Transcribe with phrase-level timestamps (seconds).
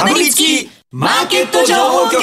[0.00, 2.22] かぶりつきマーケット情報局。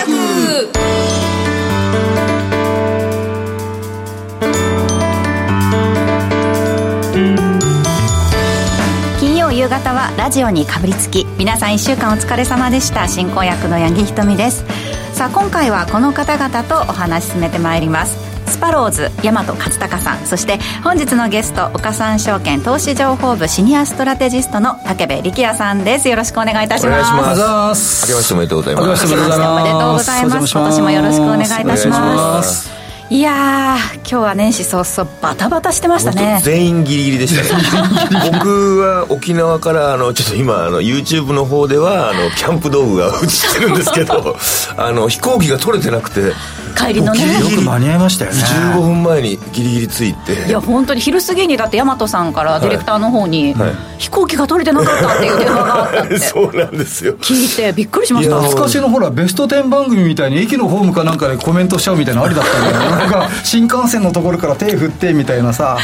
[9.19, 11.27] 金曜夕方はラジオにかぶりつき。
[11.37, 13.07] 皆さん1週間お疲れ様でした。
[13.07, 14.65] 進行役の八木ひとみです。
[15.13, 18.36] さあ今回はこの方々とお話進めてまいります。
[18.47, 26.09] スパローズ大和勝孝さんそして本日のゲスト岡三証券投資情報部シニアストラテジストの武部力也さんです。
[26.09, 27.11] よろしくお願いいたします。
[27.11, 28.05] お願いします。
[28.05, 29.05] 明けましておめでとうございます。
[29.05, 30.57] 明けましておめでとうございます。
[30.57, 32.77] 今年もよろしくお願いいたします。
[33.09, 36.41] いや今日は年始早々バタバタしてましたね。
[36.43, 37.63] 全員ギリギリでしたね。
[38.33, 44.35] 僕は沖縄からあのちょっと今あの YouTube の方ではあのキャンプ道具が 映ってるんですけど
[44.75, 46.33] あの飛行機が取れてなくて
[46.77, 47.39] 帰りのね。
[47.39, 48.37] よく間に合いましたよね。
[48.75, 50.47] 15分前にギリギリ着いて。
[50.47, 53.67] いや本当に昼過ぎにだって大和さんからディレクターの方に、はい。
[53.67, 57.15] はい、飛行機が取れてなかったっていう電話があったって そうなんですよ。
[57.17, 58.35] 聞いてびっくりしました。
[58.39, 65.79] 懐かしのほらベスト10番組みたいに駅のホームかなんかでコメントしちゃうみたいなありだったんだよ なんか新幹線のところから手振ってみたいなさ、は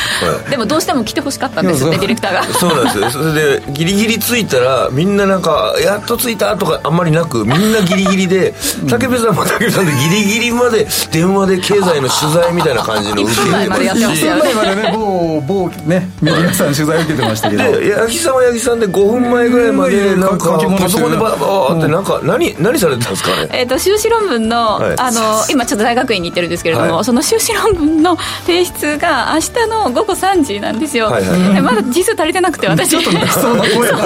[0.47, 2.43] い、でもどうしても来てほしかったんですってディレクターが。
[2.53, 3.09] そうなんですよ。
[3.09, 13.75] それでギリギリ着いたらみんななんかやっと着いたとかあんまりなくみんなギリギリで 武部さんも武部さんでギリギリまで電話で経済の取材みたいな感じの受けてま
[14.15, 14.25] し。
[14.25, 17.63] 1分前までね某某ねメディアさん取材受けてましたけど。
[17.79, 23.49] で八木さんは八木さんで5分前ぐらいまでなんかパソコンでバーバーってなんか何何されてたんですかね？
[23.51, 31.09] えっと修士論文のあの今ちょっと大学院に行ってるんですけれどもその修士論文の提出が明日の午後3時なんですよ。
[31.09, 32.89] まだ字数足りてなくて私。
[32.89, 33.57] ちょっと泣きそう。
[33.57, 33.97] な声が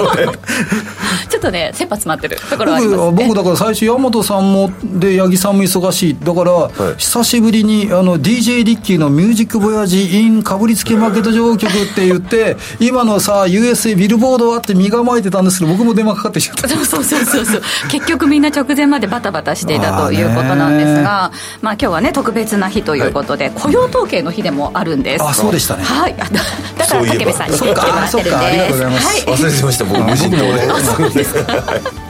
[1.28, 6.16] ちょっとね切羽詰まってるところはあります僕だから最初山本さんもで八木さんも忙しい。
[6.18, 16.68] だから久しぶりにあの DJ リッキーの「ミュージックボヤジインかぶりつきマーケット情報局」って言って今のさ USA ビルボードはって身構えてたんですけど僕も電話かかってきちゃった。
[16.68, 17.62] そうそうそうそうそう。
[17.90, 25.24] 結局みんな直前までバタバタしていたということなんですがまあ今日はね特別な日ということで、はい、雇用統計の日でもあるんです。
[25.24, 25.84] あそうでしたね。
[25.84, 26.14] はい。
[26.16, 28.30] だから武部さんに来てもらってるんで。
[28.30, 29.84] すありがとうございます、はい、忘れてました。
[29.84, 32.07] 僕無人島でそうですか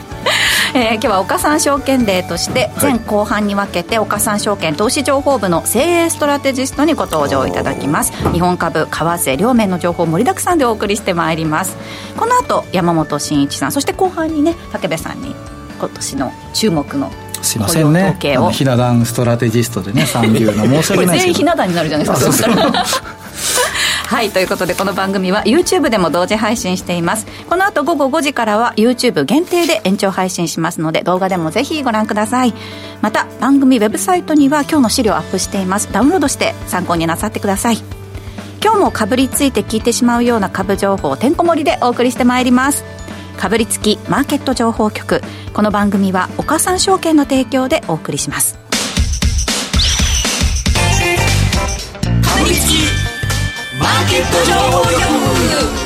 [0.75, 8.11] えー、今日は岡三証券デーとして前後半に分けて岡三証券投資情報部の精鋭ストラテジストにご登場いただきます。
[8.31, 11.75] 日本株為替両面の情報盛りだくさんでお送りしてまいります。
[12.17, 15.35] この後山本慎一さんそして後半にね武部さんに
[15.79, 18.17] 今年の注目のすいませんね。
[18.51, 23.18] ひな壇ストラテジストでね三流の申し訳ないです 全員ひな壇になるじゃないですか
[24.09, 27.27] はいということでこの番組は YouTube でも同時配信しています。
[27.47, 32.55] この後午後5時からは YouTube 限定で延長配信しますので動画でもぜひご覧ください。
[33.03, 35.93] また番組ウェブサイトには今日の資料アップしています。
[35.93, 37.77] ダウンロードして参考になさってください。
[38.63, 42.83] 今日もかぶりついて聞いてしまうような株情報をてんこ盛りでお送りしてまいります。
[43.37, 45.21] かぶりつきマーケット情報局。
[45.53, 48.57] この番組は岡三証券の提供でお送りします。
[53.89, 55.78] マー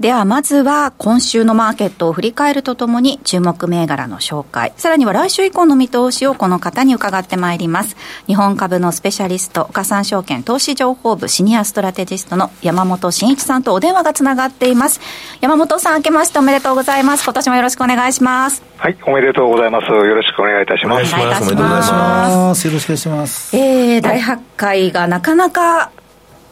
[0.00, 4.72] ではまずは今週のマーケットを振り返るとともに注目銘柄の紹介。
[4.76, 7.96] さらには来週以降の見通しをこの方に伺ってまいります。
[8.28, 15.00] 日本株のスペシャリスト岡三証券投資情報部シニアストラテジストの山本慎一さんとお電話がつながっています。
[15.40, 17.24] 山本さん明けましておめでとうございます。
[17.24, 18.62] 今年もよろしくお願いします。
[18.76, 19.86] はいおめでとうございます。
[19.86, 21.12] よろしくお願いいたします。
[21.12, 21.54] お願いいたし
[21.92, 22.66] ます。
[22.68, 23.56] よろしくお願いします。
[23.56, 25.90] えー、大発会がなかなか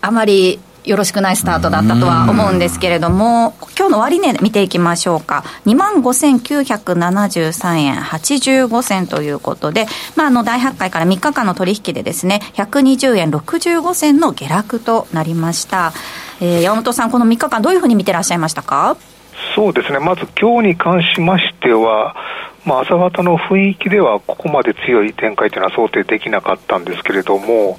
[0.01, 5.43] あまりよろしくないスタートだったとは思うんですけれども、今日の終値見ていきましょうか。
[5.67, 15.93] 25,973円85銭ということで、まあ、あの、大発会から3日間の取引でですね、120円65銭の下落となりました。
[16.41, 18.97] えー、山本さん、この3日間どういうふうに見てらっしゃいましたか？
[19.57, 22.15] そうですね、まず今日に関しましては、
[22.67, 27.79] まあ、朝方の雰囲気ではここまで強い展開というのは想定できなかったんですけれども、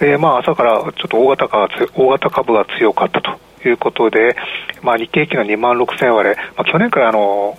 [0.00, 4.36] えー、まあ朝からちょっと大型が大型株が強かったということで、
[4.82, 7.56] まあ、日経平均の2万6000割れ、まあ、去年からあの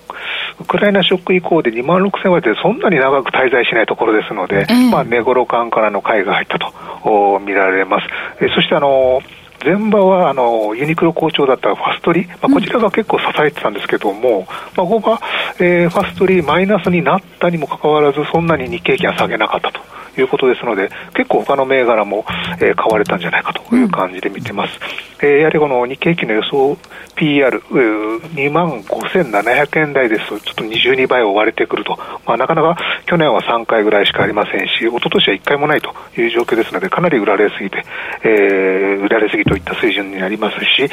[0.60, 8.08] ウクライナショック以降で2万6000割れでそんなに長く滞在しないところですので、えー、まあ、寝頃感からの買いが入ったと見られます。
[8.42, 9.22] えー、そしてあの
[9.66, 15.20] 前場はあのユニクロ好調だったファストリー、まあ、こちらが結構支えてたんですけども、うん、まあ、ここが、
[15.60, 19.80] えー、ファストリーマイナスになったにもかかわらず、そんなに日経平均は下げなかったと。
[20.22, 22.26] いうことですので、結構他の銘柄も、
[22.60, 24.80] えー、買われたんじゃないかという感じで見てます。
[25.22, 26.78] うん、えー、やはりこの日経平均の予想
[27.16, 30.26] PR2 万5700円台です。
[30.28, 37.86] と、ちょっと22倍を割れてくると、まあ、なかなか去年は3回ぐらいしかありませんし、一昨年は1回もないという状況ですので、かなり売られすぎて、
[38.24, 40.90] えー、売られすぎといった水準になりますし、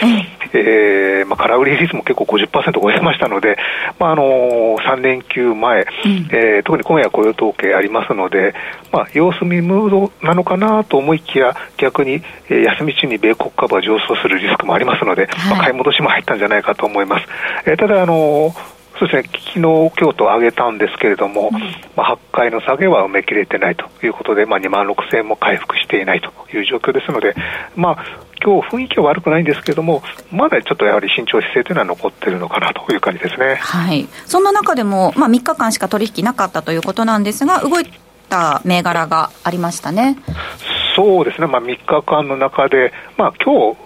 [0.52, 3.56] えーまあ、空売り率も結構50%超えましたので、
[3.98, 8.54] まああのー、3連休前、うん、えー、特に今夜雇用統計ありますので、
[8.92, 17.26] まあ、様子見ムードなのかなと思いきや、逆に、えー、休み中に米国株は上昇するリスクもありますので、はい、まあ、買い戻しも入ったんじゃないかと思います。
[17.67, 21.61] えー、ただ、あのーそうですね、昨日、今日と上げたんですけれども、うん、
[21.97, 27.35] まあ、8回の下げは埋め切れてないということで、まあ、2万6000円も回復していないという状況ですので、
[27.75, 28.05] まあ、
[28.44, 33.56] 今日雰囲気は悪くないんですけれども、まだちょっとやはり慎重姿勢というのは残っているのかなという感じですね。
[33.56, 34.06] はい。
[34.26, 37.87] そんな中でも、まあ、3日間しか取引なかったということなんですが、動い
[38.32, 40.17] た銘柄がありましたね。
[40.96, 43.79] そうですね、まあ、3日間の中で、まあ今日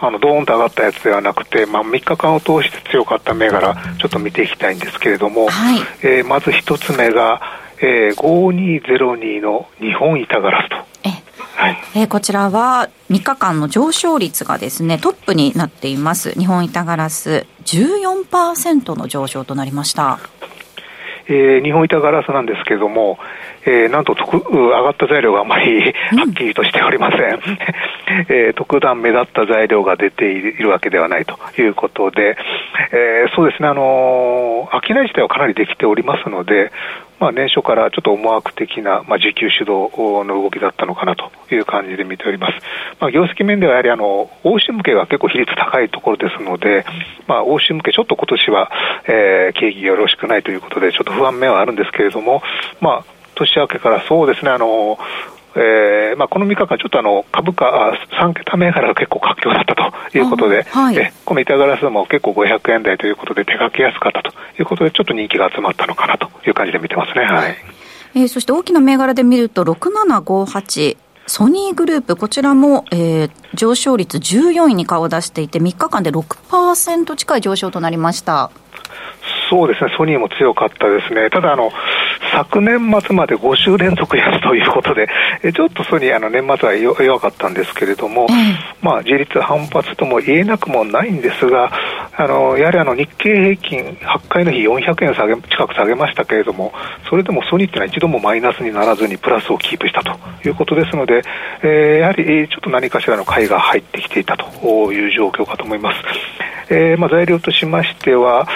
[0.00, 7.40] あのドーンと上がったやつではなくて、まあ、3日間を通して強かった銘柄、ちょっと見ていきたいんですけれども、はい、えー、まず一つ目が、
[7.80, 10.88] えー、5202の日本板ガラスと。
[11.58, 16.30] はい、えー、こちらは3日間の上昇率がですねトップになっています。
[16.38, 20.20] 日本板ガラス14%の上昇となりました、
[21.28, 23.18] えー、日本板ガラスなんですけれども、
[23.64, 25.82] えー、なんと特上がった材料があまり
[26.16, 27.38] はっきりとしておりません、うん、
[28.28, 32.36] えー、特段目立った材料が出ているわけではないということで、
[32.92, 36.72] えー、そうですね、あのー、商い自体はかなりできておりますので、
[37.18, 39.90] まあ、年初からちょっと思惑的な、まあ、需給主導
[40.24, 42.52] の動きだったのかなという感じで見ております。
[43.00, 46.84] まあ、業績面ではやはりあの、欧州向けが結構比率高いところですので、
[47.26, 48.70] まあ、欧州向けちょっと今年は、
[49.06, 52.42] えー、景気がよろしくないということで、ちょっと不安面はあるんですけれども、
[52.80, 53.04] まあ、
[53.34, 54.98] 年明けからそうですね、あの、
[55.60, 67.24] えーまあ、この3日間、ちょっとあの株価、3桁銘柄が結構活況だったということで、はい、えこの板ガラスも結構500円台ということで、手がけやすかったということで、ちょっと人気が集まったのかなという感じで見てますね。
[67.24, 67.56] はい
[68.14, 70.96] えー、そして大きな銘柄で見ると、6758、
[71.26, 78.50] ソニーグループ、こちらも、えー、上昇率14位に顔を出していて、3日間で6%近い上昇となりました。
[79.50, 81.30] そうですね、ソニーも強かったですね。
[81.30, 81.70] ただ、あの、
[82.32, 85.08] 昨年末まで5週連続安ということで、
[85.54, 91.72] ちょっとソニー、あの、年末は弱かったんですけれども、うん、まあ、自立反発とも言えなくもないんですが、
[92.16, 96.72] あの、やはりあの、日経平均、8回の日400円下げ、近く下げましたけれども、
[97.08, 101.22] それでもソニーっていうのは一度もマイナスにならずにプラスをキープしたということですので、
[101.62, 105.98] えー、やはりちょっと何かしらの買いが入ってきていたという状況かと思います。
[106.70, 108.46] えー、まあ、材料としましては、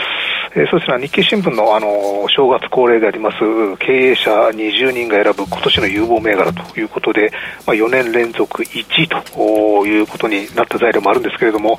[0.54, 3.38] えー、そうですね、日経新聞のあの正月恒例であります
[3.78, 7.32] 経営者20人が選ぶ今年の有望銘柄ということで、
[7.66, 11.78] まあ、4年連続1位ということになった材料もあるんですけれども、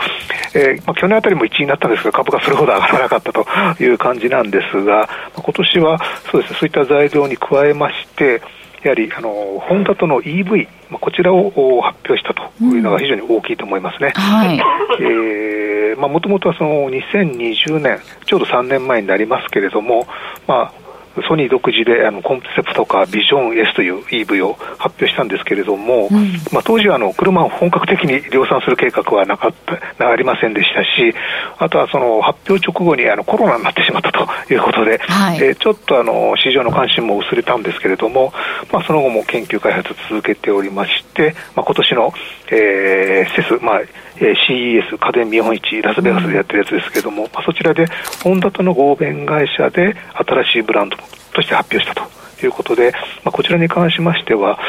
[0.55, 3.45] えーまあ、去年あたりも1位になったんですが、株価それほど上がらなかったと
[3.83, 5.99] いう感じなんですが、今年は
[6.31, 8.41] そうですね、そういった材料に加えまして、
[8.83, 14.11] やはりあのホンダとの EV、まあ、こちらを発表したというのが非常に大きいと思いますね。
[14.15, 14.61] はい
[14.99, 20.07] えーまあ、もともとはその2020年、ちょうど3年前になりますけれども、
[20.47, 20.82] まあ、
[21.21, 29.53] ソニー独自であのコンセプトカービジョン S という EV を発表したんですけれども、うん、まあ、当時はあの車を本格的に量産する計画はなかっ
[29.97, 31.13] たありませんでしたし、
[31.59, 38.33] あとはその発表直後にあのコロナになってしまったということで、はい、えー、ちょっとあの市場の関心も薄れたんですけれども、
[38.71, 42.13] まあ、その後も研究開発続けておりまして、まあ、今年の、
[42.49, 43.81] えー、セス、まあ
[44.17, 47.87] えー、CES 家電見本市ラスベガスでやってるやつですけれども、まあ、そちらで
[48.23, 50.97] ホンダとの合弁会社で新しいブランド
[51.33, 52.22] として発表したと。
[52.45, 52.91] いうことで、
[53.23, 54.59] まあ、こちらに関しましては、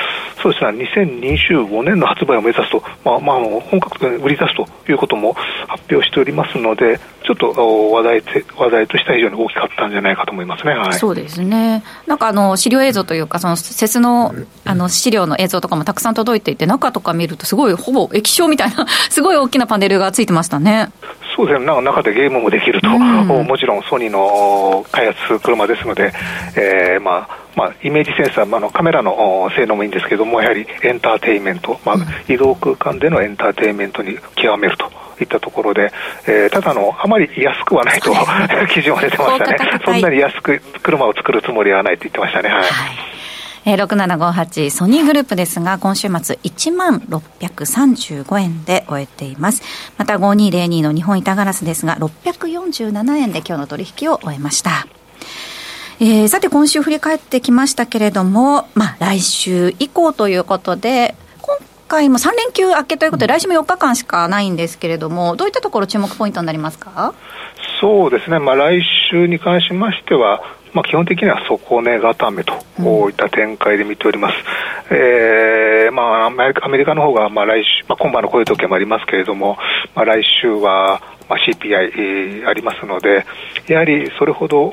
[0.42, 5.34] そうですね、2025年の発売を目指すと、まあ、まあ、本格的に売り出すということも
[5.66, 7.50] 発表しておりますので、ちょっと
[7.92, 8.22] 話題
[8.56, 20.90] 話題としては非常に大きかったんじゃないかと思いますね、はい、そうですね、なんかあの資料映像というか、その施設のあの資料の映像とかもたくさん届いていて、中とか見ると、すごいほぼ液晶みたいな、 すごい大きなパネルがついてましたね。
[21.34, 26.12] そうですね、中でゲームもできると、うん、もちろんソニーの開発する車ですので、
[26.56, 31.96] えーまあまあ、イメージセンサー、まあ、のカメラの性能もいいんですけども、やはりエンターテインメント、まあ、
[32.28, 34.90] 移動空間でのエンターテインメントに極めると。
[35.20, 35.92] いったところで、
[36.26, 38.12] えー、ただの、あまり安くはないと、
[38.74, 39.58] 基準は出てましたね。
[39.84, 42.48] そんなに安く車を作るつもりはないと言ってましたね。
[42.48, 42.68] はい、はい
[43.66, 49.62] えー、6758ソニーグループですが、今週末1万635円で終えています。
[49.96, 54.86] また5202の日本板ガラスですが、647円で今日の取引を終えました。
[56.00, 67.14] えー、さて今週振り返ってきましたけれども、まあ来週以降ということで、今開も3連休明けということで、来週も4日間しかないんですけれども、どういったところ、注目ポイントになりますか？
[67.80, 72.54] そうですね、まあ、来週に関しましては、まあ、基本的には底値固めと
[73.08, 74.34] いった展開で見ております。
[74.90, 79.56] うん、えー、まあ、アメリカの方が、まあ、来週、まあ、今晩のこういう時もありますけれども、
[79.94, 83.24] まあ、来週は、まあ、CPI、えー、ありますので、
[83.66, 84.72] やはりそれほど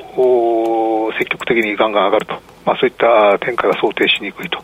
[1.18, 4.58] 積極的にガンガン上がると、まあ、そういった展開は想定しにくいと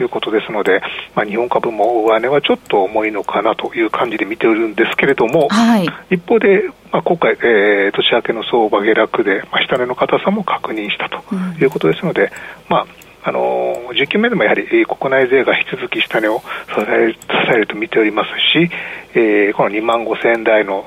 [0.00, 0.82] いうことですので、
[1.14, 11.22] まあ、日本株も上値はちょっと重いのかなという感じで見ているんですけれども、はい、一方で、まあ、今回、えー、年明けの相場下落で、まあ、下値の硬さも確認したと
[11.60, 12.30] いうことですので、うん、
[12.68, 12.86] まあ
[13.26, 17.18] あの10期目でもやはり国内税が引き続き下値を支え支
[17.54, 18.70] えると見ておりますし、
[19.14, 20.84] えー、この2万5000円台の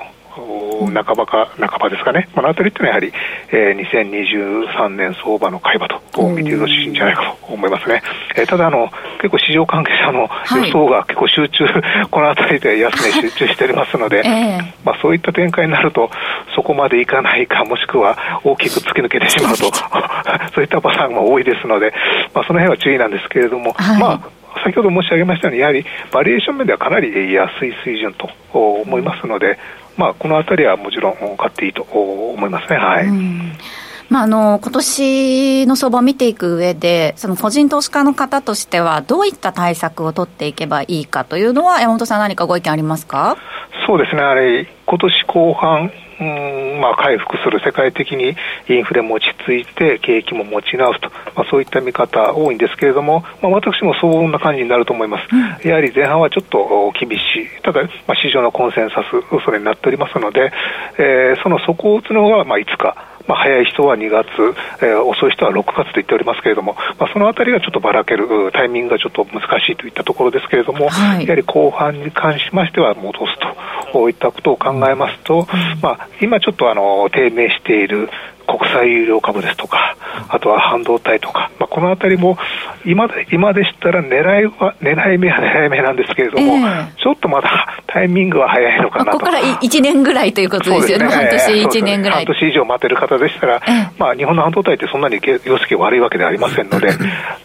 [0.94, 3.14] 半ばか、半ばですかね、このあたりっていうのはやはり、
[3.52, 8.02] えー、2023年相場の買い場と見てよろしいんじゃないかと思いますね。
[8.36, 8.90] えー、ただあの、
[9.20, 10.30] 結構市場関係者の
[10.64, 16.10] 予想が結構集中、はい、このあたりで安値集中しておりますので、 えー、まあ、そういった展開になると、
[16.56, 19.72] そこまでいかないか、もしくは大きく突き抜けてしまうと、
[20.54, 21.94] そういったパターンが多いですので、
[22.34, 24.20] まあ、その辺は注意なんですけれども、はい、まあ、
[24.64, 29.58] 先ほど申し上げましたように、やはりバリエーション面ではかなり安い水準と思いますので、
[29.98, 32.78] まあ、このあたりはもちろん買っていいと思いますね。
[32.78, 33.08] はい。
[34.10, 43.36] まあ、あの今年の相場を見ていく上で、その個人投資家の方としては、どういった対策を取っていけばいいかというのは、山本さん、何かご意見ありますか？
[43.86, 48.36] そうですね、あれ、今年後半、うんまあ、回復する、世界的に
[48.68, 55.28] インフレも落ち着いて、景気も持ち直すと、まあ、そういった見方多いんですけれども、まあ、私もそんな感じになると思います。
[55.32, 60.52] うん、やはり前半はちょっと厳しい、ただ、まあ、市場のコンセンサス、それになっておりますので、
[60.98, 63.17] えー、その底を打つのが、まあ、いつか。
[63.28, 64.28] まあ、早い人は2月、
[64.82, 73.48] えー、遅い人は6月と言っておりますけれども、まあ、そのあたりがちょっとばらける、タイミングがちょっと難しいといったところですけれども、はい、やはり後半に関しましては戻すと。
[73.92, 78.10] こういったことを考えますと、うん、まあ、今ちょっとあの低迷している
[78.48, 79.98] 国際有料株ですとか、
[80.30, 82.38] あとは半導体とか、まあ、このあたりも
[82.86, 89.20] 今で今でしたら狙いは、狙い目は狙い目なんですけれども、えー、ちょっとまだタイミングは早いのかなと。
[89.20, 92.26] ここから1年ぐらいということですよね、ね半年、1年ぐらい。
[92.26, 96.90] 半年以上待てる方でしたら、えー、まあ、日本の半導体ってそんなに業績悪いわけではありませんので、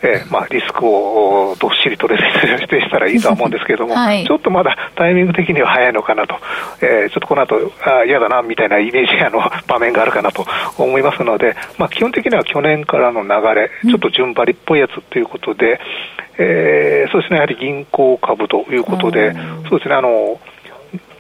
[0.03, 6.37] えーまあ、リスクをどっしり取れるでしたらいいとは思うんですけれども、はい、ちょっとまだタイミング的には早いのかなと、
[6.81, 10.45] えー、ちょっとこの後あ嫌だなみたいなイメージあの場面があるかなと
[10.79, 15.81] 思いますので、まあ、基本的には去年からの流れ、ちょっと順張りっぽいやつということで、
[16.39, 19.35] えー、そうですね、やはり銀行株ということで、
[19.69, 20.41] そうですね、あの、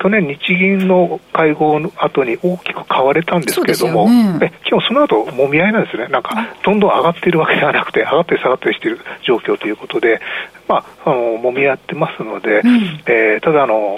[0.00, 10.20] 去年日銀の会合の後に大きく買われたんですけれども、ね、今日その後もみ合いなんですね、なんかどんどん上がっているわけではなくて、上がったり下がったりしている状況ということで、
[10.68, 13.96] まあ、あのもみ合ってますので、うん、えー、ただあの、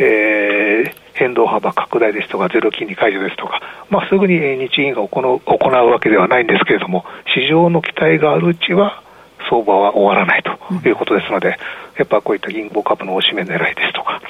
[0.00, 7.04] えー、変動幅拡大ですとか、ゼロ金利解除ですとか、まあ、すぐに日銀が行う行うわけではないんですけれども、
[7.34, 9.02] 市場の期待があるうちは、
[9.48, 11.58] 相場は終わらないということですので、
[11.96, 14.20] やっぱこういった銀行株のおしめ狙いですとか、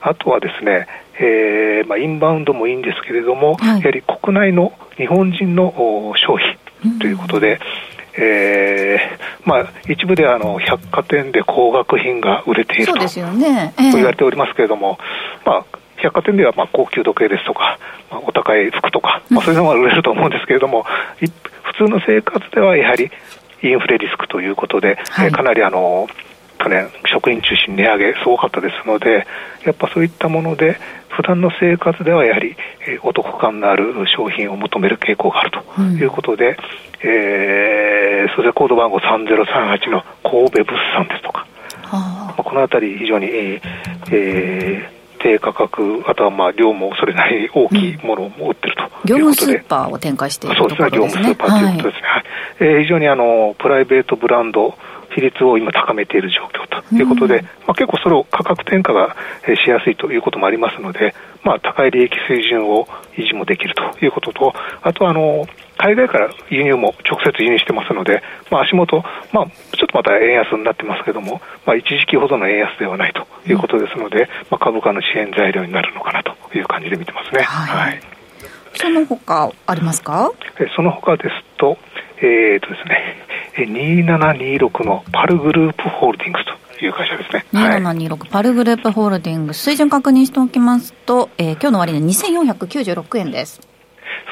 [0.00, 0.86] あとはですね、
[1.20, 5.72] えーまあ、インバウンドもいいんですけれども、はい、やはり国内の日本人の
[6.16, 6.58] 消費
[7.00, 7.58] ということで、うん
[8.20, 13.74] えーまあ、一部であの百貨店で高額品が売れていると,、ね。
[13.78, 14.98] えー、と言われておりますけれども、
[15.46, 15.64] まあ、
[15.96, 17.78] 百貨店ではまあ高級時計ですとか、
[18.10, 20.84] まあ、お高い服とか、まあ、そういうのが売れると思うんですけれども、
[21.62, 23.10] 普通の生活ではやはり
[23.62, 26.08] インフレリスクということで、はい、かなりあの
[26.58, 29.26] 去年、食品中心値上げすごかったですので、
[29.64, 30.76] やっぱそういったもので、
[31.08, 36.56] 普段の生活ではやはり、えー、お得感のある商品を求める傾向があるということで、うん、
[37.02, 41.46] えー、それコード番号3038の神戸物産ですとか、
[41.82, 44.82] はあ、このあたり非常に、えー、
[45.20, 50.90] 低価格、あとはまあ量もそれなりに大きいものを売ってると業務スーパーを展開しているところですね。
[50.90, 52.08] そうですね、業務スーパーということですね。
[52.08, 52.24] はい、
[52.60, 54.74] えー、非常にあのプライベートブランド、
[55.14, 59.16] 比率を今高めている状況ということで、うん、まあ、結構それを価格転嫁が
[59.64, 62.86] しやすいということもありますので、まあ、高い利益水準を
[63.16, 64.52] 維持もできるということと、
[64.82, 69.02] あとあの、海外から輸入も直接輸入してますので、まあ、足元、
[69.32, 77.42] まあ、ちょっとまた円安になってますけども、まあ、一時期ほどの円安ではないということですので、うん、まあ、株価の支援材料になるのかなという感じで見てますね。
[77.42, 78.00] はい、はい、
[78.80, 80.30] その他ありますか？
[80.76, 81.76] その他ですと、
[82.18, 87.44] えーとですね、2726のパルグループホールディングスという会社ですね。
[87.52, 91.98] 2726、はい、パルグループホールディングス、水準確認しておきますと、えー、今日の終値
[92.30, 93.60] 2496円です。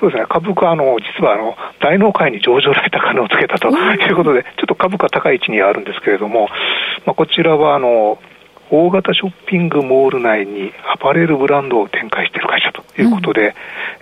[0.00, 6.48] そうですね、株価、あの実はあの大納会に上場来高値をつけたということで、ちょっと株価高い位置にあるんですけれども、
[7.06, 8.18] まあ、こちらはあの
[8.70, 13.54] 大型ショッピングモール内にアパレルブランドを展開している会社ということで、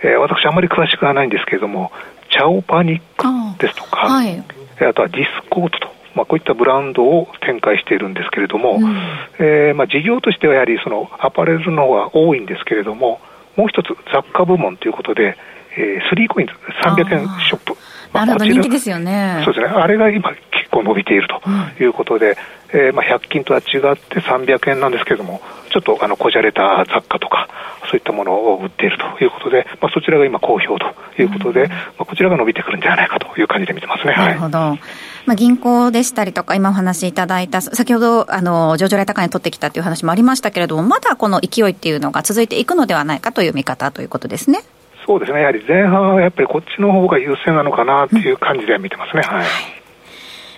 [0.03, 1.91] うん、えー、私あまり詳しくはないんですけれども、
[2.31, 8.95] チャオパニックですとか、あ,、はい、あとはディスコートと、まあ、こういったブランドを展開しているんですけれども、うん、
[9.39, 13.19] えー、まあ、事業としてはやはりそのアパレルの方が多いんですけれども、
[13.55, 15.37] もう一つ雑貨部門ということで、
[15.77, 16.53] えー、スリーコインズ
[16.83, 17.77] 300円ショップ。
[18.15, 19.41] まあ、なるほど、人気ですよね。
[19.43, 19.73] そうですね。
[19.73, 22.37] あれが今結構伸びているということで、
[22.73, 27.49] うん、えー、まあ、100均とは違って300円なんですけれども、ちょっとあのこじゃれた雑貨とか、
[27.89, 30.85] そういったものを売っているということで、まあ、そちらが今好評と
[31.21, 34.13] いうことで、うん、まあ、こちらが伸びてくるんじゃないかという感じで見てますね。
[34.13, 34.57] なるほど。
[34.57, 34.79] はい
[35.25, 44.61] まあ、銀行でしたりとか、今お話しいただいた、先ほど、あの、上場来高値取ってきたという話もありましたけれども、まだこの勢いっていうのが続いていくのではないかという見方ということですね。
[45.05, 49.21] そうですね、やはり前半はやっぱりこっちの方が優勢なのかなという感じで見てますね。
[49.21, 49.45] はい、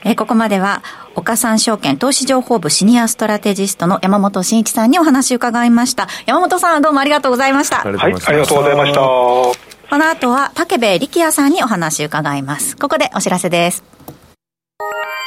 [0.06, 0.82] えここまでは、
[1.16, 6.08] 岡三証券投資情報部シニアストラテジストの山本慎一さんにお話を伺いました。
[6.26, 7.78] 山本さん、どうもありがとうございました。
[7.78, 9.00] はい、ありがとうございました。
[9.02, 9.54] こ
[9.92, 12.78] の後は、竹部力也さんにお話を伺います。
[12.78, 13.84] ここでお知らせです。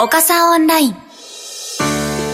[0.00, 1.09] 岡三オンライン。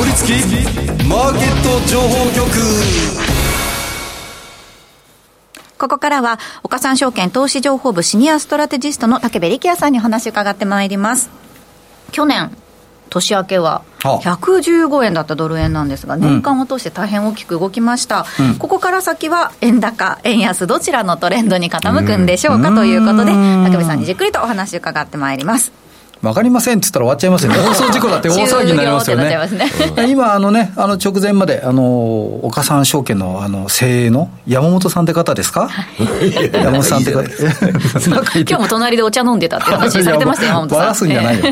[0.00, 0.32] かぶりつき
[1.06, 2.48] マーケット情報局。
[5.78, 11.30] ここからは、岡三証券投資情報部シニアストラテジストの竹部力也さんにお話を伺ってまいります。
[12.12, 12.50] 去年、
[13.10, 23.32] 年明けは115円だったドル円なんですが、年間を通して大変大きく動きました、うん、ここから先は円高、円安、どちらのトレンドに傾くんでしょうかということで、
[23.64, 25.89] 竹部さんにじっくりとお話を伺ってまいります。
[26.22, 27.58] わかりませんって言ったら終わっちゃいますよね。
[27.66, 29.24] 放送事故だって大騒ぎになりますよね。
[29.24, 35.70] ね今、あのね、あの直前まで、あの、岡三証券の、あの、精鋭の山本さんって方ですか？
[36.52, 37.22] 山本さんって方。
[38.40, 40.78] 今日も隣でお茶飲んでたって話されてました山本さん。
[40.78, 41.44] バラすんじゃないよ。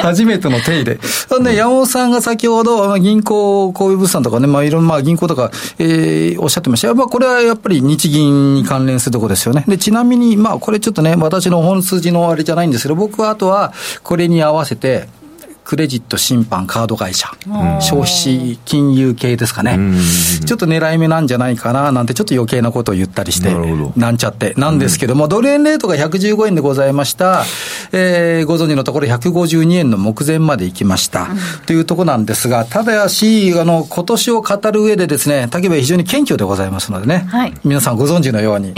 [0.00, 0.98] 初めての手入れ。
[1.40, 6.94] ね、山本さんが先ほど、銀行、こういう物産とかね、まあ、いろんな、まあ、銀行とか、えー、おっしゃってました。
[6.94, 9.64] まあ、これはやっぱり日銀に関連するところですよね。
[9.68, 13.65] で、ちなみに、まあ、これちょっとね、私の本筋のあれじゃないんですけど、僕はあとは、
[14.02, 15.08] これに合わせて、
[15.66, 17.28] クレジット、審判、カード会社、
[17.80, 19.76] 消費金融系ですかね、
[20.46, 23.52] ちょっと狙い目なんじゃないかななんて、ちょっと余計なことを言ったりして、
[23.96, 27.42] なんちゃって、なんですけども、ドル円レートが115円でございました、
[27.90, 31.26] えー、ご存知のところ、152円の目前まで行きました、
[31.66, 38.72] というところなんですが、ただし、あの今年を語る上でですね、竹部非常に謙虚でございますのでね、はい、皆さんご存知のように、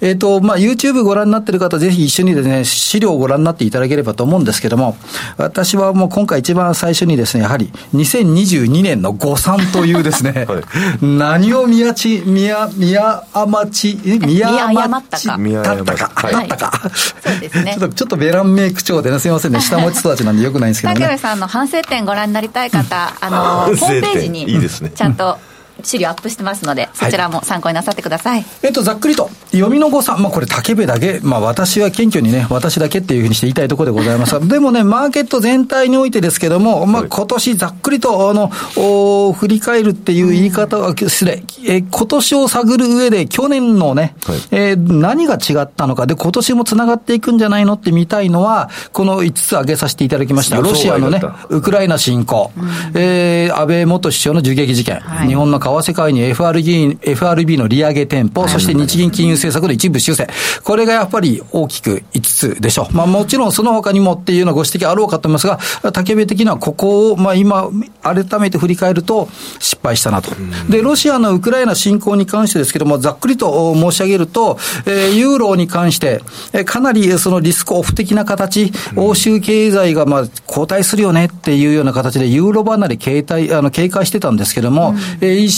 [0.00, 4.96] えっ、ー、と、まあ、YouTube ご覧になっている方、ぜひ一緒にですね、資料をご覧になっていただければと思うんですけども、
[5.38, 10.62] 私はもう今回一番最初にですね、やはり2022年の誤算というですね、 はい、
[11.00, 15.34] 何を宮地、宮、宮甘地、宮甘地だ
[15.80, 16.90] ったか、だったか。
[16.94, 17.74] そうですね。
[17.78, 21.00] ちょっと、ちょっとベランメイク調でね、すみませんね、下町育ちなんでよくないんですけどね。
[21.00, 23.40] 竹部さんの反省点ご覧になりたい方、あの、
[23.74, 25.38] ホームページに、ちゃんと、
[25.82, 28.40] 資料アップしてますので、そちらも参考になさってください。
[28.40, 34.34] はい、えっと、ざっくりと、読みの誤算、まあこれ、竹部だけ、まあ私は謙虚にね、私だけっていうふうにして言いたいところでございます。
[34.34, 50.56] が、 でもね、マーケット全体においてですけども、まあ今年ざっくりと、あの、お振り返るっていう言い方は、失礼、えー、今年を探る上で、去年のね、はい、えー、何が違ったのか、で、今年もつながっていくんじゃないのって見たいのは、この5つ挙げさせていただきました。
[50.56, 60.28] ロシアのね、ウクライナ侵攻、うん、えー、安倍元首相の銃撃事件、はい、日本の為替介入 FR FRB, FRB の利上げ店舗、そして日銀金融政策の一部修正。
[60.64, 62.20] これがやっぱり大きく5
[62.56, 62.94] つでしょう。
[62.94, 67.68] まあもちろんその他にもっていうようなご指摘あろうかと思いますが、竹部的にはここを、まあ今、
[68.02, 69.28] 改めて振り返ると
[69.58, 70.30] 失敗したなと。
[70.68, 84.98] で、ロシアのウクライナ侵攻に関してですけども、ざっくりと申し上げると、えー、ユーロに関して、えー、かなりそのリスクオフ的な形、欧州経済がまあ後退するよねっていうような形で、ユーロ離れ警戒、あの警戒してたんですけども、うん、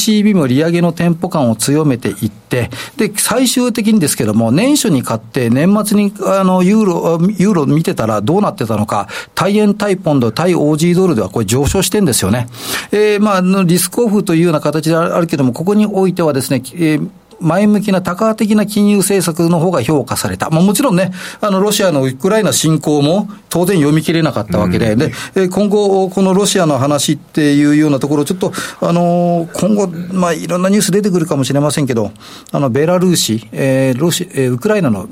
[0.03, 12.49] ECB も利上げのテンポ感を強めていって、で、最終的にですけども、年初に買って、年末にあのユーロ、ユーロ見てたらどうなってたのか、対円対ポンド、対 OG ドルではこれ上昇してんですよね。
[12.91, 17.11] えー、まあ、リスクオフというような形であるけども、ここにおいてはですね、えー
[17.43, 20.51] 前向きな多価的な金融政策の方が評価された。
[20.51, 25.11] まあ、もちろんね、あの、ロシアのウクライナ侵攻も当然読み切れなかったわけで、うん、で、
[25.49, 32.13] 今後、このロシアの話っていうようなところ、ちょっと、あの、今後、まあ、いろんなニュース出てくるかもしれませんけど、
[32.53, 35.09] あの、ベラルーシ、えー、ロシ、えー、ウクライナの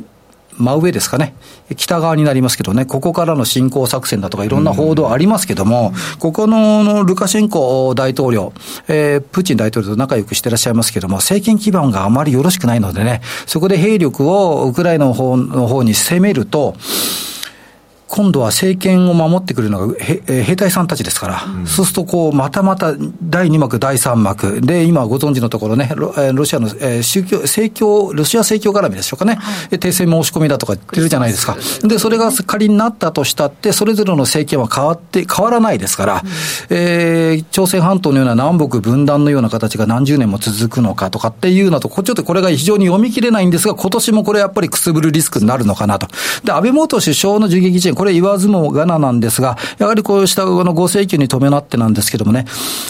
[0.61, 1.35] 真上ですかね、
[1.77, 8.53] 北側になりますけどね、ここからの侵攻作戦だとかいろんな報道ありますけども、ここのルカシェンコ大統領、
[8.89, 16.77] えー、プーチン大統領と仲良くしてらっしゃいますけども、政権基盤があまりよろしくないのでね、そこで兵力をウクライナの方の方に攻めると、
[18.11, 22.93] 今度は政権を守ってくるのが兵隊さんたちですから、うん、そうするとこう、またまた
[23.23, 31.57] 第2幕、第3幕、で、今ご存知のところね、ロロシアの宗教、政教、ロシア正教絡みでしょうかね、はい、停戦申し込みだとか言ってるじゃないですか。
[31.83, 36.29] で、それが仮になったとしたって、それぞれの政権は変わって、変わらないですから、うん、
[36.71, 46.09] えー、朝鮮半島のような南北分断のような形が何十年も続くのかとかっていうのと、ちょっとこれが非常に読み切れないんですが、今年もこれやっぱりくすぶるリスクになるのかなと。
[46.43, 52.47] で、安倍元首相の銃撃事件、これ言わずもがななんですが、やはりこうしたこのご請求に伴ってなんですけどもね、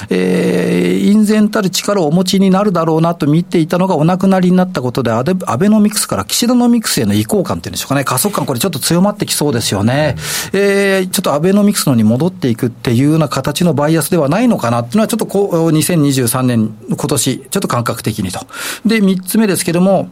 [0.09, 10.14] えー、隠然たる力をお持ちになるだろうなと見ていたのがお亡くなりになったことで、アベノミクスから岸田ノミクスへの移行感っていうんでしょうかね、加速感、これちょっと強まってきそうですよね。
[10.53, 18.46] えー、ちょっとアベノミクスのに戻っていくっていうような形のバイアスではないのかなっていうのは、ちょっとこう、2023年、今年、ちょっと感覚的にと。
[18.87, 20.09] で、三つ目ですけども、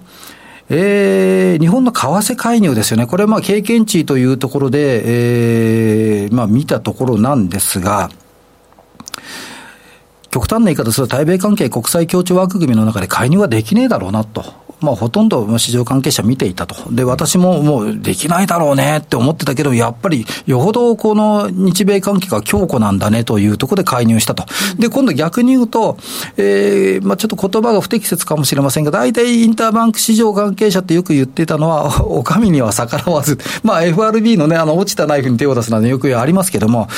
[0.70, 3.06] えー、日本の為替介入ですよね。
[3.06, 8.10] これはまあ経験値というところで、えー、まあ見たところなんですが、
[10.30, 14.67] 極端な言い方すると対米関係国際協調枠組みの中で介入はできねえだろうなと。
[14.80, 16.92] まあ、ほとんど市場関係者見ていたと。
[16.92, 24.44] で、私ももうできないだろうねって思ってたけど、やっぱりよほどこの日米関係が強固なんだねというところで介入したと。
[24.78, 25.96] で、今度逆に言うと、
[26.36, 36.88] えー、まあちょっと言葉が不適切かもしれませんが、大体インターバンク市場関係者ってよく言ってたのは、 お上には逆らわず、まあ FRB のね、あの落ちたナイフに手を出すのはよくありますけども、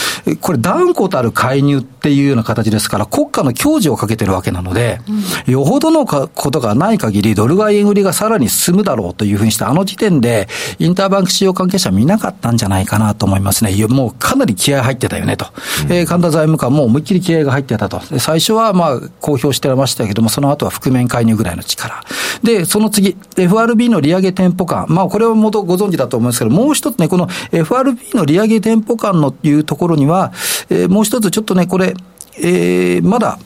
[0.41, 5.01] これ断固たる介入っていうような形ですから、国家の矜持をかけてるわけなので、
[5.47, 13.71] よほどのことがない限り、ドル買い円売りがさらに進むだろうというふうにして、あの時点で、インターバンク市場関係者見なかったんじゃないかなと思いますね。
[13.89, 15.47] もうかなり気合入ってたよねと。
[15.87, 18.01] うん、えー、神田財務官も思いっきり気合が入ってたと。
[18.19, 22.03] 最初はまあ、公表してましたけども、その後は覆面介入ぐらいの力。
[22.43, 24.87] で、その次、FRB の利上げ店舗感。
[24.89, 30.33] まあ、これは元ご存知だと思いますけど、もう一つね、この FRB の利上げ店舗感のいうところには、
[30.71, 31.95] えー、もう一つちょっとね、これ、
[32.39, 33.39] えー、まだ、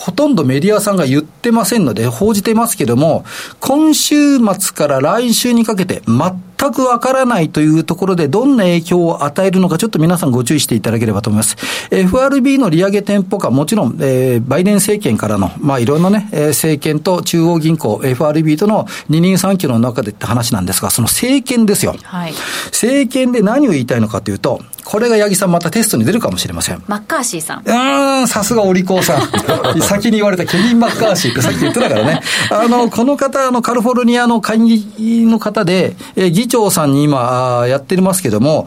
[0.00, 3.26] ほとんどメディアさんが言ってませんので、報じてますけども、
[3.60, 11.56] 今週末から来週にかけて、全くわからないというところで、どんな影響を与えるのか、ちょっと皆さんご注意していただければと思います。
[11.90, 21.96] FRB の利上げ店舗化、もちろん、えー、バイデン政権からの、まあ、いろんなね、えー、政権と中央銀行、FRB との二人三脚の中でって話なんですが、その政権ですよ。
[22.02, 22.32] はい。
[22.66, 26.82] 政権で何を言いたいのかというと、これが八木さんまたテストに出るかもしれません。
[26.88, 27.62] マッカーシーさん。
[27.64, 29.20] うん、さすがお利口さん。
[29.80, 32.20] 先に言われたケビン・マッカーシーってさっき言ってたからね。
[32.50, 38.66] あの、この方、あの、カリフォルニアの会議の方で、えー、議長さんに今、やってますけども、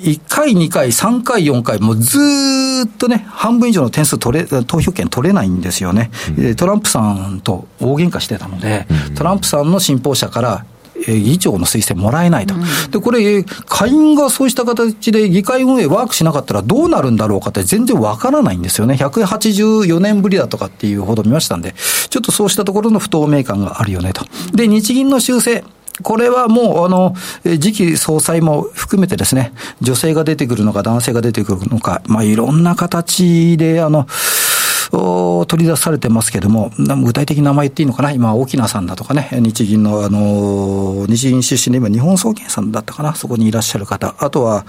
[0.00, 2.18] 1回、2回、3回、4回、もうず
[2.86, 6.10] っとね、半分以上の点数取れ、投票権取れないんですよね。
[6.38, 10.64] うん、トランプさんと大喧嘩してたので、うん、トランプさんの信奉者から、
[11.06, 12.54] 議長の推薦もらえないと。
[12.90, 18.94] で、これ、下院がそうした形で議会運営ワークしなかったらどうなるんだろうかって全然わからないんですよね。
[18.94, 21.74] 184年ぶりだとかっていうほど見ましたんで、
[22.08, 24.24] ちょっとそうしたところの不透明感があるよねと。
[24.54, 25.64] で、日銀の修正。
[26.02, 34.06] これはもう、あの、次期総裁も含めてですね、女性が出てくるのか男性が出てくるのか、まあ、いろんな形で、あの、
[34.90, 36.70] 取り出されてますけども、
[37.04, 38.10] 具体的な名前言っていいのかな？
[38.10, 43.14] 今、沖縄さんだとかね、日銀の、あの、日銀出身で今、日本総研さんだったかな？
[43.14, 44.14] そこにいらっしゃる方。
[44.18, 44.64] あとは、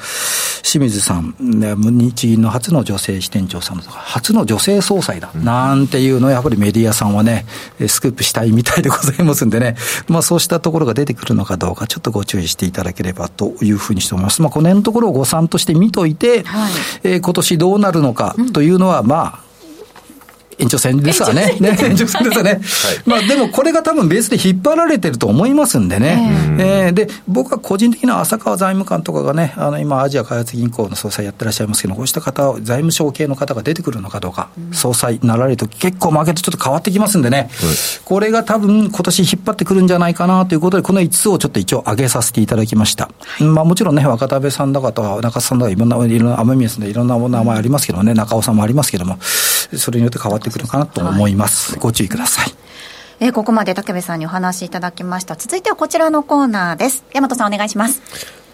[0.64, 6.28] 清水さん、日銀の初の女性支店長さんとか、初の女性総裁だ、なんていうの？
[6.28, 7.46] をやっぱりメディアさんはね、
[7.88, 9.76] スクープしたいみたいでございますんでね、
[10.08, 14.42] まあそうしたところが出てくるのかどうか、ちょっとご注意していただければというふうにして思います。
[14.42, 16.72] まあこの辺のところを誤算として見といて、はい、
[17.04, 19.47] えー、今年どうなるのかというのは、まあ、
[20.60, 21.58] 延長戦ですわね。
[21.60, 22.52] ね延長戦ですわね。
[22.52, 22.60] はい、
[23.06, 26.58] まあでもこれが多分ベースで引っ張られてると思いますんでね。
[26.60, 37.50] えー、えー、で、僕は個人的な浅川財務官とかがね、あの今アジア開発銀行の総裁やってらっしゃいますけど、こうした方、財務省系の方が出てくるのかどうか、うん、総裁なられると結構マーケットちょっと変わってきますんでね。
[38.06, 43.10] これが多分今年引っ張ってくるんじゃないかなということで、この5つをちょっと一応上げさせていただきました。
[43.20, 51.72] はい、まあもちろんね、若田部さんだかとか、中津さんだかいろんな、いろんな、雨宮さんでいろんな名前ありますけどね、中尾さんもありますけども、それによって変わってくるかなと思います。
[51.74, 52.54] はい、ご注意ください。
[53.20, 55.36] えー、ここまで武部さんにお話しいただきました。
[55.36, 57.04] 続いてはこちらのコーナーです。
[57.14, 58.02] 大和さんお願いします。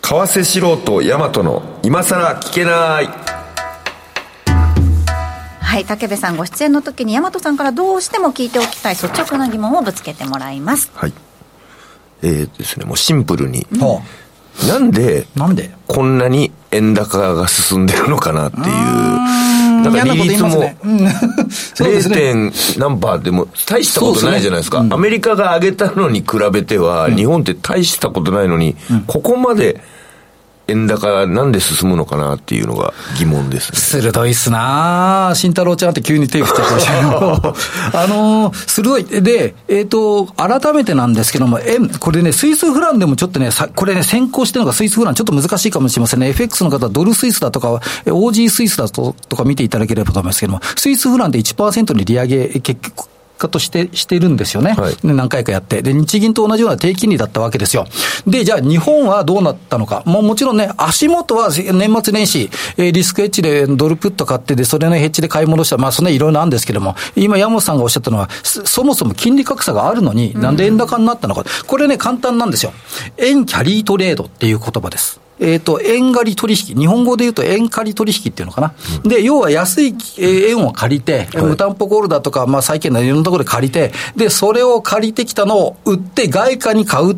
[0.02, 3.10] 為替素人大和の今さら聞けない
[5.62, 11.14] はい武部さんご出演の時に大和さんからどうしても聞いておきたい率直な疑問をぶつけてもらいますはい
[12.22, 13.80] えー、ですねもうシンプルに、うん、
[14.68, 15.72] なんでなんで？
[15.88, 18.66] こんなに円高が進んでるのかなっていう
[19.84, 20.64] だから利率も、
[21.76, 22.14] 0.
[22.14, 24.80] 点何パーでも大したことないじゃないですか。
[24.80, 28.76] アメリカが上げたのに比べては、日本って大したことないのに、
[29.08, 29.82] ここまで、
[30.68, 35.34] 円高なんで進むのかなっていうのが疑問です、ね、鋭いっすな。
[35.36, 37.56] 慎太郎ちゃんって急に手振っちゃましたけど、
[38.00, 39.04] あのー、鋭い。
[39.22, 46.30] で、えっ、ー、と、改めてなんですけども、円、これね、スイスフランでもちょっとね、さこれね、先行してるのがスイスフラン、ちょっと難しいかもしれませんね。
[46.30, 53.13] FX の方はドルスイスだとか、OG スイスだととか見ていただければと思いますけども、スイスフランで1%に利上げ、結局、
[53.44, 57.86] 化としてしているんですよね、はい、何回かやって、で日銀と同じような低金利だったわけですよ。
[58.28, 72.74] で、じゃあ、日本はどうなったのか、もうもちろんね、足元は年末年始、えー、リスクヘッジでドルプット買って、で、それのヘッジで買い戻した、まあ、そんないろいろあるんですけども、今、山本さんがおっしゃったのは、そもそも金利格差があるのに、なんで円高になったのか、これね、簡単なんですよ。
[73.18, 75.23] 円キャリートレードっていう言葉です。
[75.40, 78.74] えっ、ー、と、円借り取引、日本語で言うと円借り取引っていうのかな。
[79.04, 87.18] うん、で、要は安い円を借りて、はい、無担保ゴールだとか、まあ債券のいろんなところで借りて、で、それを借りてきたのを売って外貨に買う。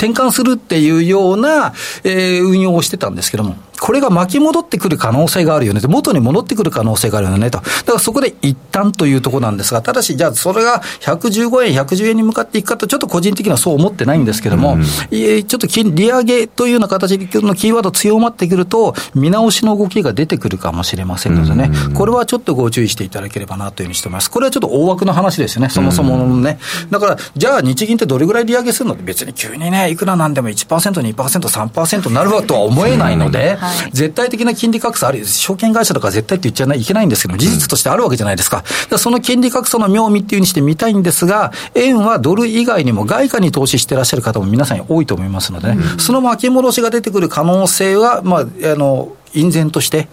[0.00, 3.56] 転換するっていうような、えー、運用をしてたんですけども。
[3.80, 7.58] これが巻き戻ってくる可能性があるよねと、元に戻ってくる可能性があるよねと。
[7.58, 24.30] だからそこで一旦というところなんですが、ただし、じゃあそれが115円、110円に向かっていくかと、ちょっと個人的にはそう思ってないんですけども、うん、ちょっと利上げというような形のキーワード強まってくると、見直しの動きが出てくるかもしれませんのでね、うん、これはちょっとご注意していただければなというふうにしてます。
[24.30, 26.58] これはちょっと大枠の話ですよね、そもそものね。
[26.90, 28.94] だから、じゃあ日銀ってどれぐらい利上げするの？
[28.94, 38.64] って別に急にね、いくらなんでも1%、2%、3%になるわとは思えないので、はい、絶対的なな金利格差ある、証券会社とか絶対って言っちゃいけないんですけど事実としてあるわけじゃないですか。
[38.98, 50.08] その金利格差の妙味っていうにして見たいんですが、円はドル以外にも外貨に投資してらっしゃる方も皆さん多いと思いますのでね、うん、その巻き戻しが出てくる可能性は、まあ、あの、隠然として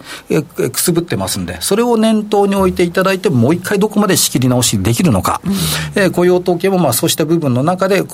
[0.72, 5.52] くすぶってますんで、それを念頭に置いていただいて、もう一回どこまで仕切り直しできるのか、うん、
[6.00, 8.04] えー、雇用統計もまあそうした部分の中で、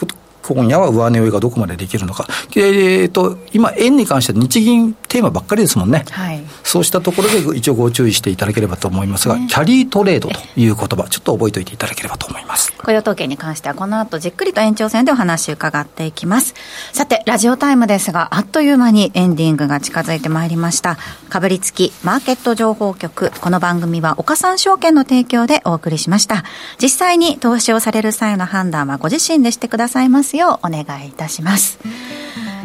[0.46, 2.26] 今夜は上値追いがどこまでできるのか。
[2.57, 6.04] えー、と、今、円に関しては日銀テーマばっかりですもんね。
[6.11, 12.72] はい、そうしたところで一応ご注意していただければと思いますが、キャリートレードという言葉、ちょっと覚えておいていただければと思います。
[12.83, 16.54] 雇用統計に関しては、この後じっくりと延長戦でお話伺っていきます。
[16.92, 20.98] さて、ラジオタイムですが、あっという間にエンディングが近づいてまいりました。
[21.30, 23.33] かぶりつきマーケット情報局。
[23.40, 26.44] この番組は岡三証券の提供でお送りしました。
[26.83, 30.61] 実際に投資をされる際の判断はご自身でしてくださいますよ。
[30.62, 31.79] うお願いいたします。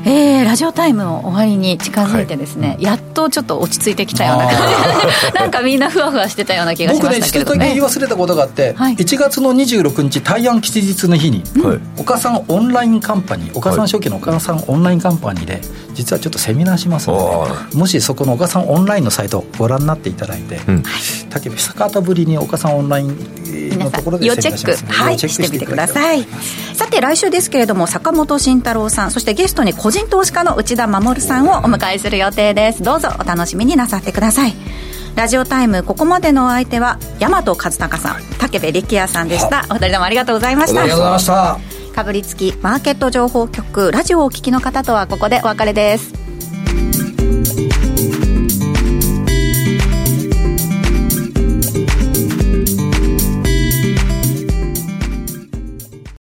[0.05, 5.33] えー、ラジオタイムの終わりに近づいてですね、はい、やっとちょっと落ち着いてきたような感じ。
[5.35, 15.61] なんかみんなふわふわしてたような気がしましたけど、ね、僕ね一つだけ言い忘れたことがあって、はい、1月の26日大安吉日の日に、はい、岡さんオンラインカンパニー岡さん証券の岡さんオンラインカンパニーで
[15.93, 20.83] 実はちょっとセミナーしますので、もしそこの岡さんオンラインのサイトご覧になっていただいて、うん、
[21.29, 23.17] 竹部坂田ぶりに岡さんオンライン
[23.77, 26.23] のところで要チェック、はい、してみてください。
[26.73, 32.81] さて来週ですけれども坂本慎太郎さんそしてゲストに個人投資家の内田守さんをお迎えする予定です。
[32.81, 34.55] どうぞお楽しみになさってください。
[35.15, 39.65] ラジオタイムここまでのお相手は大和和孝さん武部力也さんでした。
[39.69, 40.81] お二人ともありがとうございました。
[40.81, 41.79] ありがとうございました。
[41.99, 46.28] かぶりつきマーケット情報局ラジオをお聞きの方とはここでお別れです